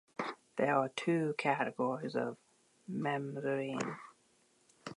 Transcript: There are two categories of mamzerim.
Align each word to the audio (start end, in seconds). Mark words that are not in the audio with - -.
There 0.57 0.73
are 0.75 0.89
two 0.89 1.35
categories 1.37 2.15
of 2.15 2.37
mamzerim. 2.91 3.99